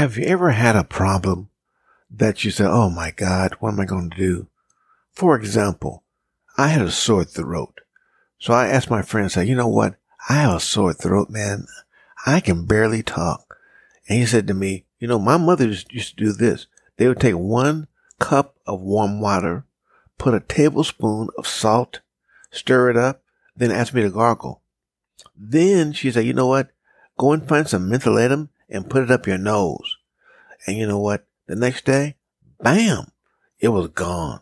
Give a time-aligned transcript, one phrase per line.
[0.00, 1.50] Have you ever had a problem
[2.10, 4.46] that you said, Oh my God, what am I going to do?
[5.12, 6.04] For example,
[6.56, 7.82] I had a sore throat.
[8.38, 9.96] So I asked my friend, say, you know what?
[10.26, 11.66] I have a sore throat, man.
[12.24, 13.58] I can barely talk.
[14.08, 16.66] And he said to me, you know, my mother used to do this.
[16.96, 17.86] They would take one
[18.18, 19.66] cup of warm water,
[20.16, 22.00] put a tablespoon of salt,
[22.50, 23.22] stir it up,
[23.54, 24.62] then ask me to gargle.
[25.36, 26.70] Then she said, you know what?
[27.18, 29.98] Go and find some mentholatum and put it up your nose.
[30.66, 31.26] And you know what?
[31.46, 32.16] The next day,
[32.62, 33.10] bam,
[33.58, 34.40] it was gone.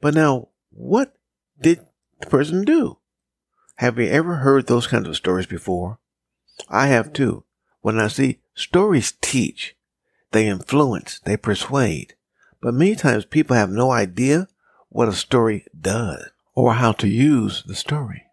[0.00, 1.14] But now, what
[1.60, 1.86] did
[2.20, 2.98] the person do?
[3.76, 5.98] Have you ever heard those kinds of stories before?
[6.68, 7.44] I have too.
[7.80, 9.76] When I see stories teach,
[10.30, 12.14] they influence, they persuade.
[12.60, 14.48] But many times people have no idea
[14.88, 18.24] what a story does or how to use the story.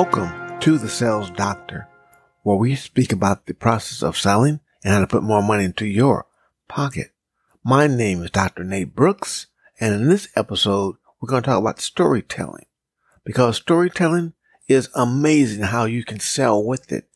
[0.00, 1.88] Welcome to the Sales Doctor,
[2.44, 5.86] where we speak about the process of selling and how to put more money into
[5.86, 6.24] your
[6.68, 7.10] pocket.
[7.64, 8.62] My name is Dr.
[8.62, 9.48] Nate Brooks,
[9.80, 12.66] and in this episode, we're going to talk about storytelling
[13.24, 14.34] because storytelling
[14.68, 17.08] is amazing how you can sell with it,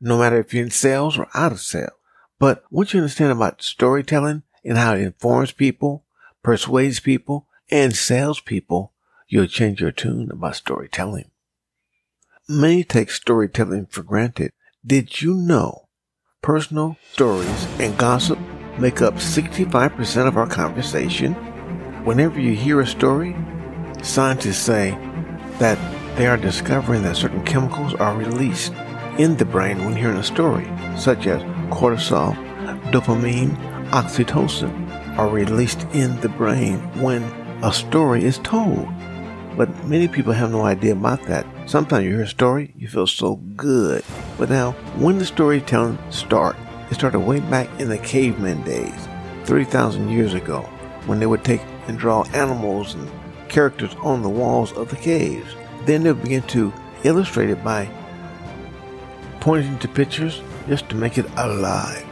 [0.00, 1.90] no matter if you're in sales or out of sales.
[2.38, 6.04] But once you understand about storytelling and how it informs people,
[6.42, 8.94] persuades people, and sells people,
[9.28, 11.30] you'll change your tune about storytelling.
[12.52, 14.50] Many take storytelling for granted.
[14.84, 15.86] Did you know
[16.42, 18.40] personal stories and gossip
[18.76, 21.34] make up 65% of our conversation?
[22.04, 23.36] Whenever you hear a story,
[24.02, 24.98] scientists say
[25.60, 25.78] that
[26.16, 28.72] they are discovering that certain chemicals are released
[29.16, 30.68] in the brain when hearing a story,
[30.98, 31.40] such as
[31.70, 32.34] cortisol,
[32.90, 33.56] dopamine,
[33.90, 37.22] oxytocin, are released in the brain when
[37.62, 38.88] a story is told.
[39.56, 41.46] But many people have no idea about that.
[41.66, 44.04] Sometimes you hear a story, you feel so good.
[44.38, 46.56] But now, when the storytelling start,
[46.90, 49.08] it started way back in the caveman days,
[49.44, 50.62] 3,000 years ago,
[51.06, 53.10] when they would take and draw animals and
[53.48, 55.54] characters on the walls of the caves.
[55.84, 56.72] Then they would begin to
[57.04, 57.88] illustrate it by
[59.40, 62.06] pointing to pictures just to make it alive.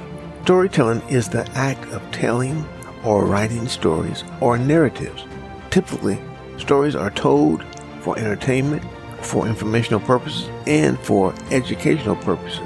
[0.45, 2.67] Storytelling is the act of telling
[3.05, 5.25] or writing stories or narratives.
[5.71, 6.19] Typically,
[6.59, 7.65] Stories are told
[8.01, 8.83] for entertainment,
[9.23, 12.59] for informational purposes, and for educational purposes,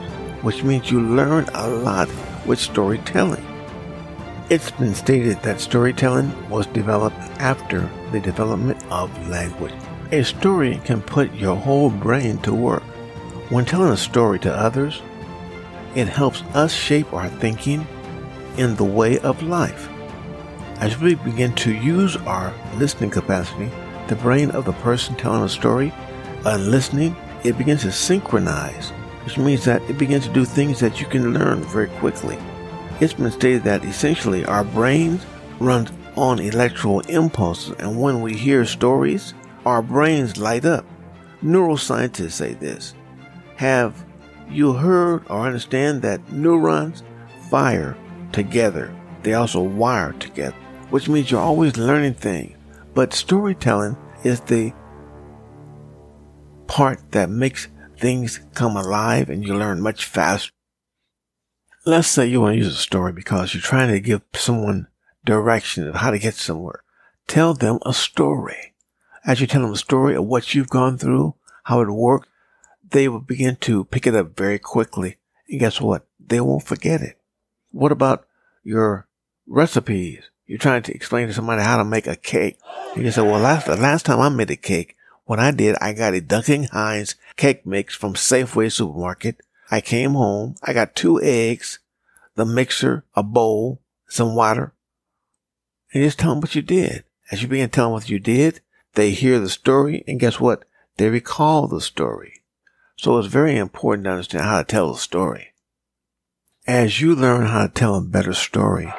[0.43, 2.09] which means you learn a lot
[2.47, 3.45] with storytelling.
[4.51, 9.73] It's been stated that storytelling was developed after the development of language.
[10.11, 12.83] A story can put your whole brain to work.
[13.49, 15.01] When telling a story to others,
[15.95, 17.87] it helps us shape our thinking
[18.57, 19.89] in the way of life.
[20.82, 23.70] As we begin to use our listening capacity,
[24.09, 25.94] the brain of the person telling a story
[26.44, 28.91] and listening, it begins to synchronize,
[29.25, 32.37] which means that it begins to do things that you can learn very quickly.
[32.98, 35.25] It's been stated that essentially our brains
[35.60, 40.84] run on electrical impulses, and when we hear stories, our brains light up.
[41.44, 42.94] Neuroscientists say this.
[43.54, 44.04] Have
[44.50, 47.04] you heard or understand that neurons
[47.50, 47.97] fire
[48.32, 48.93] together?
[49.22, 50.56] They also wire together,
[50.93, 52.55] which means you're always learning things.
[52.93, 54.75] But storytelling is the
[56.67, 60.53] part that makes things come alive and you learn much faster.
[61.87, 64.89] Let's say you want to use a story because you're trying to give someone
[65.25, 66.83] direction of how to get somewhere.
[67.27, 68.75] Tell them a story.
[69.25, 72.29] As you tell them a story of what you've gone through, how it worked,
[72.87, 75.17] they will begin to pick it up very quickly.
[75.49, 76.07] And guess what?
[76.21, 77.19] They won't forget it.
[77.71, 78.27] What about
[78.63, 79.09] your
[79.47, 80.29] recipes?
[80.47, 82.59] You're trying to explain to somebody how to make a cake.
[82.97, 85.77] You can say, well, last, the last time I made a cake, when I did,
[85.81, 89.41] I got a Duncan Hines cake mix from Safeway supermarket.
[89.71, 90.56] I came home.
[90.62, 91.79] I got two eggs,
[92.35, 94.75] the mixer, a bowl, some water.
[95.94, 97.05] And just tell them what you did.
[97.31, 98.61] As you begin telling what you did,
[98.95, 100.65] they hear the story and guess what?
[100.97, 102.43] They recall the story.
[102.97, 105.55] So it's very important to understand how to tell a story.
[106.67, 108.93] As you learn how to tell a better story,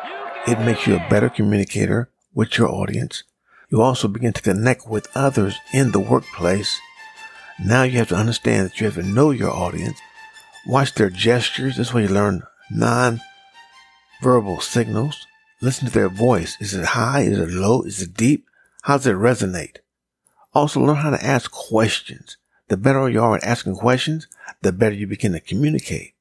[0.46, 3.24] it makes you a better communicator with your audience.
[3.70, 6.80] You also begin to connect with others in the workplace.
[7.64, 10.00] Now you have to understand that you have to know your audience.
[10.68, 11.78] Watch their gestures.
[11.78, 15.26] This way you learn non-verbal signals.
[15.62, 16.58] Listen to their voice.
[16.60, 17.22] Is it high?
[17.22, 17.84] Is it low?
[17.84, 18.46] Is it deep?
[18.84, 19.78] How does it resonate?
[20.54, 22.38] Also learn how to ask questions.
[22.68, 24.28] The better you are at asking questions,
[24.62, 26.14] the better you begin to communicate.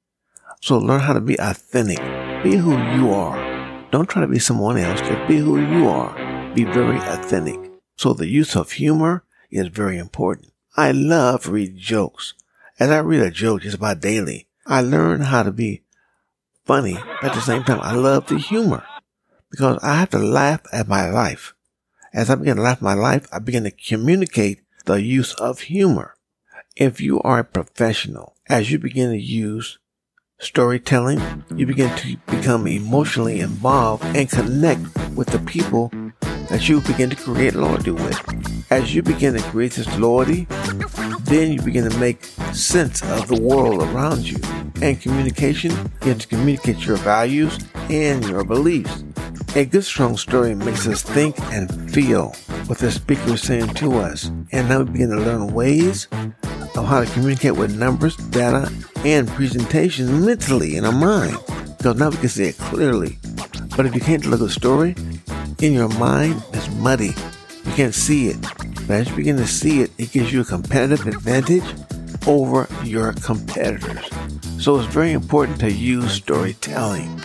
[0.61, 1.99] So learn how to be authentic.
[2.43, 3.52] Be who you are.
[3.93, 5.01] Don't try to be someone else.
[5.01, 6.15] Just be who you are.
[6.55, 7.61] Be very authentic.
[7.97, 10.55] So the use of humor is very important.
[10.79, 12.33] I love read jokes.
[12.81, 15.83] As I read a joke just about daily, I learn how to be
[16.65, 16.97] funny.
[17.21, 18.83] At the same time, I love the humor
[19.51, 21.53] because I have to laugh at my life.
[22.15, 25.61] As I begin to laugh at my life, I begin to communicate the use of
[25.61, 26.15] humor.
[26.77, 29.79] If you are a professional, as you begin to use
[30.43, 34.83] storytelling, you begin to become emotionally involved and connect
[35.15, 35.91] with the people
[36.49, 38.71] that you begin to create loyalty with.
[38.71, 40.47] As you begin to create this loyalty,
[41.23, 44.39] then you begin to make sense of the world around you.
[44.83, 45.71] And communication,
[46.03, 47.59] you have to communicate your values
[47.89, 49.05] and your beliefs.
[49.55, 52.35] A good strong story makes us think and feel
[52.67, 54.31] what the speaker is saying to us.
[54.51, 56.09] And now we begin to learn ways
[56.77, 58.73] of how to communicate with numbers, data,
[59.05, 61.37] and presentations mentally in our mind.
[61.79, 63.19] Because now we can see it clearly.
[63.77, 64.95] But if you can't deliver a story,
[65.61, 67.15] in your mind, it's muddy.
[67.65, 68.41] You can't see it.
[68.87, 71.65] But as you begin to see it, it gives you a competitive advantage
[72.27, 74.09] over your competitors.
[74.59, 77.23] So it's very important to use storytelling.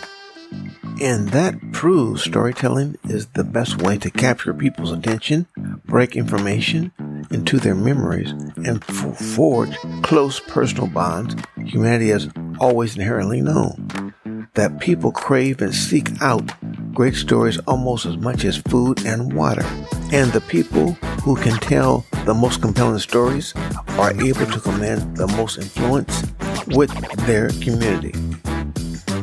[1.02, 5.46] And that proves storytelling is the best way to capture people's attention,
[5.86, 6.92] break information
[7.32, 8.32] into their memories,
[8.66, 11.36] and forge close personal bonds
[11.66, 12.30] humanity has
[12.60, 14.14] always inherently known.
[14.56, 16.52] That people crave and seek out
[16.94, 19.64] great stories almost as much as food and water.
[20.12, 20.94] And the people
[21.24, 23.54] who can tell the most compelling stories
[24.00, 26.24] are able to command the most influence
[26.68, 26.92] with
[27.28, 28.14] their community.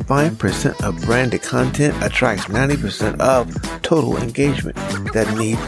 [0.06, 3.50] 5% of branded content attracts 90% of
[3.82, 4.76] total engagement.
[5.14, 5.58] That need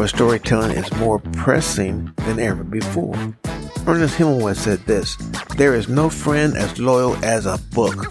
[0.00, 3.14] for storytelling is more pressing than ever before.
[3.86, 5.14] Ernest Hemingway said this
[5.58, 8.10] There is no friend as loyal as a book.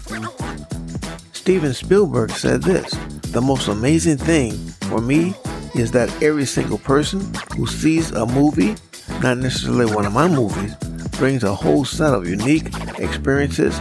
[1.32, 2.92] Steven Spielberg said this
[3.32, 4.52] The most amazing thing
[4.88, 5.34] for me
[5.74, 8.76] is that every single person who sees a movie,
[9.20, 10.76] not necessarily one of my movies,
[11.18, 12.68] brings a whole set of unique
[13.00, 13.80] experiences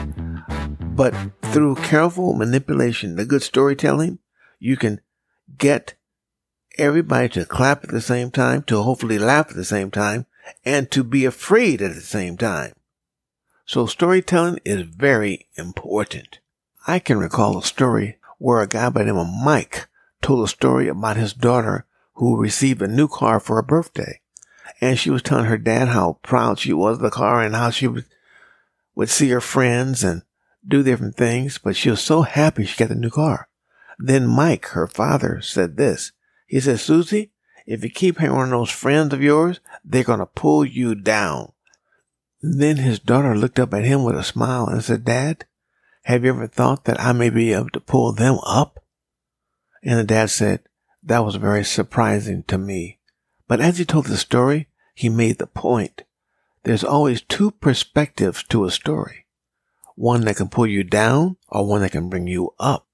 [0.82, 1.14] but
[1.54, 4.18] through careful manipulation, the good storytelling,
[4.60, 5.00] you can
[5.60, 5.94] get
[6.78, 10.26] everybody to clap at the same time, to hopefully laugh at the same time,
[10.66, 12.74] and to be afraid at the same time.
[13.66, 16.40] So storytelling is very important.
[16.88, 19.88] I can recall a story where a guy by the name of Mike
[20.22, 21.86] told a story about his daughter
[22.16, 24.22] who received a new car for her birthday.
[24.82, 27.70] And she was telling her dad how proud she was of the car and how
[27.70, 28.06] she would,
[28.96, 30.24] would see her friends and
[30.68, 33.50] do different things, but she was so happy she got the new car.
[33.98, 36.12] Then Mike, her father, said this.
[36.50, 37.32] He said, Susie,
[37.68, 41.52] if you keep hanging around those friends of yours, they're going to pull you down.
[42.42, 45.46] Then his daughter looked up at him with a smile and said, Dad,
[46.04, 48.84] have you ever thought that I may be able to pull them up?
[49.84, 50.62] And the dad said,
[51.04, 53.00] that was very surprising to me.
[53.48, 56.04] But as he told the story, he made the point.
[56.64, 59.26] There's always two perspectives to a story
[59.96, 62.88] one that can pull you down or one that can bring you up.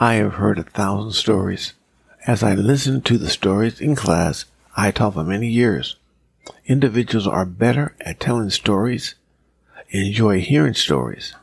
[0.00, 1.74] I have heard a thousand stories.
[2.28, 4.44] As I listened to the stories in class,
[4.76, 5.96] I taught for many years.
[6.66, 9.14] Individuals are better at telling stories,
[9.88, 11.34] enjoy hearing stories,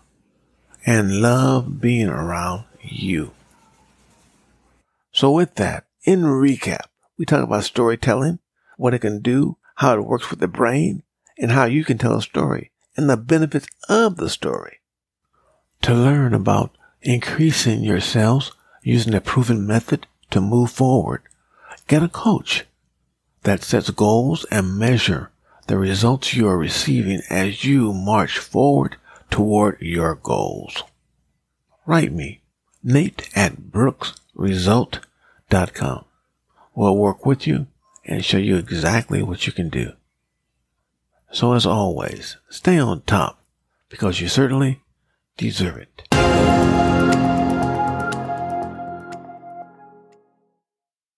[0.85, 3.31] and love being around you.
[5.11, 6.85] So with that, in recap,
[7.17, 8.37] we talk about storytelling,
[8.77, 11.01] what it can do, how it works with the brain,
[11.39, 14.81] and how you can tell a story and the benefits of the story.
[15.81, 18.51] To learn about increasing your sales
[18.83, 21.21] using a proven method to move forward,
[21.87, 22.65] get a coach
[23.43, 25.31] that sets goals and measure
[25.67, 28.97] the results you are receiving as you march forward
[29.29, 30.83] toward your goals.
[31.85, 32.41] Write me,
[32.83, 36.05] Nate at brooksresult.com.
[36.75, 37.65] We'll work with you
[38.03, 39.93] and show you exactly what you can do.
[41.31, 43.41] So as always, stay on top
[43.89, 44.81] because you certainly
[45.37, 46.14] deserve it.